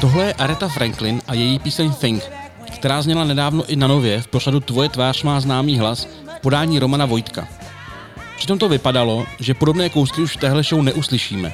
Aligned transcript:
Tohle 0.00 0.24
je 0.24 0.34
Aretha 0.34 0.68
Franklin 0.68 1.22
a 1.28 1.34
její 1.34 1.58
píseň 1.58 1.92
Think, 1.92 2.22
která 2.74 3.02
zněla 3.02 3.24
nedávno 3.24 3.64
i 3.66 3.76
na 3.76 3.86
nově 3.86 4.22
v 4.22 4.26
pořadu 4.26 4.60
Tvoje 4.60 4.88
tvář 4.88 5.22
má 5.22 5.40
známý 5.40 5.78
hlas 5.78 6.08
v 6.36 6.40
podání 6.40 6.78
Romana 6.78 7.06
Vojtka. 7.06 7.48
Přitom 8.36 8.58
to 8.58 8.68
vypadalo, 8.68 9.26
že 9.38 9.54
podobné 9.54 9.88
kousky 9.88 10.20
už 10.22 10.36
v 10.36 10.40
téhle 10.40 10.62
show 10.62 10.82
neuslyšíme. 10.82 11.52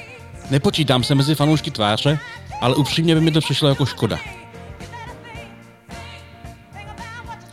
Nepočítám 0.51 1.05
se 1.05 1.15
mezi 1.15 1.35
fanoušky 1.35 1.71
tváře, 1.71 2.19
ale 2.61 2.75
upřímně 2.77 3.15
by 3.15 3.21
mi 3.21 3.31
to 3.31 3.41
přišlo 3.41 3.69
jako 3.69 3.87
škoda. 3.87 4.19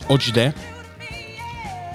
Oč 0.06 0.30
jde? 0.30 0.54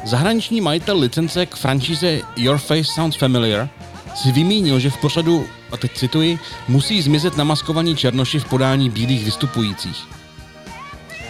Zahraniční 0.04 0.62
majitel 0.62 1.00
licence 1.00 1.46
k 1.46 1.56
franšíze 1.56 2.22
Your 2.38 2.58
Face 2.58 2.84
Sounds 2.84 3.16
Familiar 3.18 3.70
si 4.16 4.32
vymínil, 4.32 4.80
že 4.80 4.90
v 4.90 4.98
pořadu, 4.98 5.46
a 5.72 5.78
teď 5.78 5.98
cituji, 5.98 6.40
musí 6.68 7.02
zmizet 7.02 7.38
namaskovaní 7.38 7.96
černoši 7.96 8.40
v 8.40 8.46
podání 8.46 8.90
bílých 8.90 9.26
vystupujících. 9.26 10.08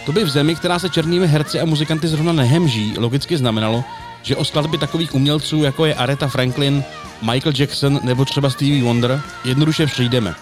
To 0.06 0.12
by 0.12 0.24
v 0.24 0.28
zemi, 0.28 0.54
která 0.54 0.78
se 0.78 0.88
černými 0.88 1.26
herci 1.26 1.60
a 1.60 1.64
muzikanty 1.64 2.08
zrovna 2.08 2.32
nehemží, 2.32 2.94
logicky 2.98 3.36
znamenalo, 3.36 3.84
že 4.22 4.36
o 4.36 4.44
skladby 4.44 4.78
takových 4.78 5.14
umělců, 5.14 5.62
jako 5.62 5.86
je 5.86 5.94
Aretha 5.94 6.28
Franklin, 6.28 6.84
Michael 7.22 7.52
Jackson 7.58 8.00
nebo 8.02 8.24
třeba 8.24 8.50
Stevie 8.50 8.84
Wonder, 8.84 9.22
jednoduše 9.44 9.86
přijdeme. 9.86 10.34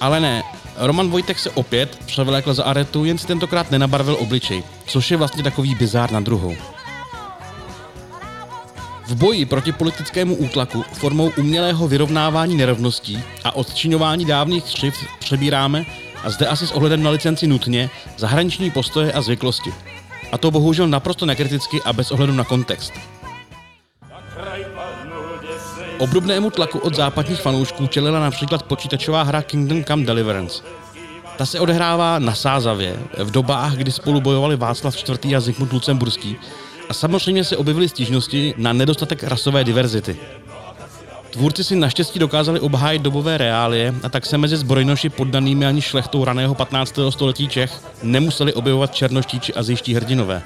Ale 0.00 0.20
ne, 0.20 0.42
Roman 0.76 1.10
Vojtek 1.10 1.38
se 1.38 1.50
opět 1.50 1.98
převlékl 2.06 2.54
za 2.54 2.64
Aretu, 2.64 3.04
jen 3.04 3.18
si 3.18 3.26
tentokrát 3.26 3.70
nenabarvil 3.70 4.16
obličej, 4.20 4.62
což 4.86 5.10
je 5.10 5.16
vlastně 5.16 5.42
takový 5.42 5.74
bizár 5.74 6.12
na 6.12 6.20
druhou. 6.20 6.56
V 9.08 9.14
boji 9.14 9.46
proti 9.46 9.72
politickému 9.72 10.36
útlaku 10.36 10.84
formou 10.92 11.32
umělého 11.36 11.88
vyrovnávání 11.88 12.56
nerovností 12.56 13.22
a 13.44 13.56
odčiňování 13.56 14.24
dávných 14.24 14.64
křivd 14.64 14.98
přebíráme, 15.18 15.84
a 16.24 16.30
zde 16.30 16.46
asi 16.46 16.66
s 16.66 16.72
ohledem 16.72 17.02
na 17.02 17.10
licenci 17.10 17.46
nutně, 17.46 17.90
zahraniční 18.16 18.70
postoje 18.70 19.12
a 19.12 19.22
zvyklosti. 19.22 19.74
A 20.32 20.38
to 20.38 20.50
bohužel 20.50 20.88
naprosto 20.88 21.26
nekriticky 21.26 21.82
a 21.82 21.92
bez 21.92 22.10
ohledu 22.10 22.32
na 22.32 22.44
kontext. 22.44 22.92
Obdobnému 25.98 26.50
tlaku 26.50 26.78
od 26.78 26.94
západních 26.94 27.40
fanoušků 27.40 27.86
čelila 27.86 28.20
například 28.20 28.62
počítačová 28.62 29.22
hra 29.22 29.42
Kingdom 29.42 29.84
Come 29.84 30.06
Deliverance. 30.06 30.62
Ta 31.38 31.46
se 31.46 31.60
odehrává 31.60 32.18
na 32.18 32.34
Sázavě, 32.34 32.96
v 33.18 33.30
dobách, 33.30 33.74
kdy 33.74 33.92
spolu 33.92 34.20
bojovali 34.20 34.56
Václav 34.56 35.08
IV. 35.08 35.34
a 35.36 35.40
Zikmund 35.40 35.72
Lucemburský 35.72 36.36
a 36.88 36.94
samozřejmě 36.94 37.44
se 37.44 37.56
objevily 37.56 37.88
stížnosti 37.88 38.54
na 38.56 38.72
nedostatek 38.72 39.22
rasové 39.22 39.64
diverzity. 39.64 40.16
Tvůrci 41.30 41.64
si 41.64 41.76
naštěstí 41.76 42.18
dokázali 42.18 42.60
obhájit 42.60 43.02
dobové 43.02 43.38
reálie 43.38 43.94
a 44.02 44.08
tak 44.08 44.26
se 44.26 44.38
mezi 44.38 44.56
zbrojnoši 44.56 45.08
poddanými 45.08 45.66
ani 45.66 45.82
šlechtou 45.82 46.24
raného 46.24 46.54
15. 46.54 46.94
století 47.10 47.48
Čech 47.48 47.72
nemuseli 48.02 48.54
objevovat 48.54 48.94
černoští 48.94 49.40
či 49.40 49.54
azijští 49.54 49.94
hrdinové. 49.94 50.42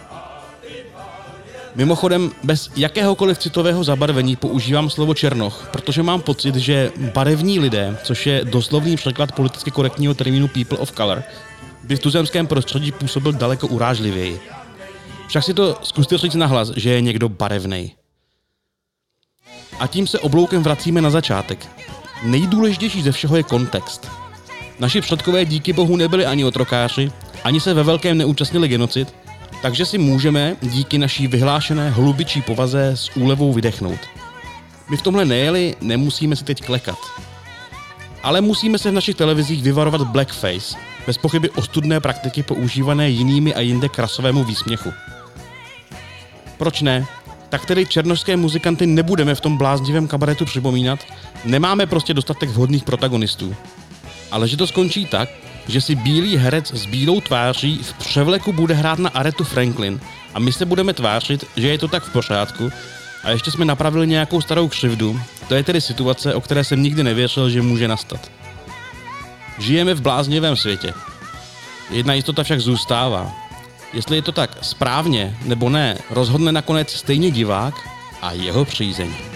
Mimochodem, 1.74 2.30
bez 2.42 2.70
jakéhokoliv 2.76 3.38
citového 3.38 3.84
zabarvení 3.84 4.36
používám 4.36 4.90
slovo 4.90 5.14
černoch, 5.14 5.68
protože 5.72 6.02
mám 6.02 6.20
pocit, 6.20 6.56
že 6.56 6.92
barevní 7.14 7.58
lidé, 7.58 7.98
což 8.02 8.26
je 8.26 8.40
doslovný 8.44 8.96
překlad 8.96 9.32
politicky 9.32 9.70
korektního 9.70 10.14
termínu 10.14 10.48
people 10.48 10.78
of 10.78 10.92
color, 10.92 11.22
by 11.82 11.96
v 11.96 12.00
tuzemském 12.00 12.46
prostředí 12.46 12.92
působil 12.92 13.32
daleko 13.32 13.66
urážlivěji. 13.66 14.40
Však 15.32 15.44
si 15.44 15.54
to 15.54 15.78
zkuste 15.82 16.18
říct 16.18 16.34
nahlas, 16.34 16.70
že 16.76 16.90
je 16.90 17.00
někdo 17.00 17.28
barevný. 17.28 17.92
A 19.78 19.86
tím 19.86 20.06
se 20.06 20.18
obloukem 20.18 20.62
vracíme 20.62 21.00
na 21.00 21.10
začátek. 21.10 21.68
Nejdůležitější 22.22 23.02
ze 23.02 23.12
všeho 23.12 23.36
je 23.36 23.42
kontext. 23.42 24.10
Naši 24.78 25.00
předkové 25.00 25.44
díky 25.44 25.72
bohu 25.72 25.96
nebyli 25.96 26.26
ani 26.26 26.44
otrokáři, 26.44 27.12
ani 27.44 27.60
se 27.60 27.74
ve 27.74 27.82
velkém 27.82 28.18
neúčastnili 28.18 28.68
genocid, 28.68 29.14
takže 29.62 29.86
si 29.86 29.98
můžeme 29.98 30.56
díky 30.62 30.98
naší 30.98 31.26
vyhlášené 31.26 31.90
hlubičí 31.90 32.42
povaze 32.42 32.86
s 32.86 33.16
úlevou 33.16 33.52
vydechnout. 33.52 34.00
My 34.90 34.96
v 34.96 35.02
tomhle 35.02 35.24
nejeli, 35.24 35.76
nemusíme 35.80 36.36
si 36.36 36.44
teď 36.44 36.64
klekat. 36.64 36.98
Ale 38.22 38.40
musíme 38.40 38.78
se 38.78 38.90
v 38.90 38.94
našich 38.94 39.16
televizích 39.16 39.62
vyvarovat 39.62 40.02
blackface, 40.02 40.76
bez 41.06 41.18
pochyby 41.18 41.50
ostudné 41.50 42.00
praktiky 42.00 42.42
používané 42.42 43.10
jinými 43.10 43.54
a 43.54 43.60
jinde 43.60 43.88
krasovému 43.88 44.44
výsměchu. 44.44 44.92
Proč 46.62 46.82
ne? 46.82 47.06
Tak 47.48 47.66
tedy 47.66 47.86
černožské 47.86 48.36
muzikanty 48.36 48.86
nebudeme 48.86 49.34
v 49.34 49.40
tom 49.40 49.58
bláznivém 49.58 50.08
kabaretu 50.08 50.44
připomínat, 50.44 50.98
nemáme 51.44 51.86
prostě 51.86 52.14
dostatek 52.14 52.48
vhodných 52.48 52.84
protagonistů. 52.84 53.56
Ale 54.30 54.48
že 54.48 54.56
to 54.56 54.66
skončí 54.66 55.06
tak, 55.06 55.28
že 55.68 55.80
si 55.80 55.94
bílý 55.94 56.36
herec 56.36 56.72
s 56.74 56.86
bílou 56.86 57.20
tváří 57.20 57.78
v 57.82 57.92
převleku 57.92 58.52
bude 58.52 58.74
hrát 58.74 58.98
na 58.98 59.10
Aretu 59.10 59.44
Franklin 59.44 60.00
a 60.34 60.38
my 60.38 60.52
se 60.52 60.66
budeme 60.66 60.92
tvářit, 60.94 61.44
že 61.56 61.68
je 61.68 61.78
to 61.78 61.88
tak 61.88 62.04
v 62.04 62.12
pořádku 62.12 62.70
a 63.24 63.30
ještě 63.30 63.50
jsme 63.50 63.64
napravili 63.64 64.06
nějakou 64.06 64.40
starou 64.40 64.68
křivdu, 64.68 65.20
to 65.48 65.54
je 65.54 65.62
tedy 65.62 65.80
situace, 65.80 66.34
o 66.34 66.40
které 66.40 66.64
jsem 66.64 66.82
nikdy 66.82 67.04
nevěřil, 67.04 67.50
že 67.50 67.62
může 67.62 67.88
nastat. 67.88 68.30
Žijeme 69.58 69.94
v 69.94 70.00
bláznivém 70.00 70.56
světě. 70.56 70.94
Jedna 71.90 72.14
jistota 72.14 72.42
však 72.42 72.60
zůstává. 72.60 73.41
Jestli 73.92 74.16
je 74.16 74.22
to 74.22 74.32
tak 74.32 74.58
správně 74.62 75.36
nebo 75.44 75.68
ne, 75.68 75.98
rozhodne 76.10 76.52
nakonec 76.52 76.90
stejně 76.90 77.30
divák 77.30 77.74
a 78.22 78.32
jeho 78.32 78.64
přízeň. 78.64 79.31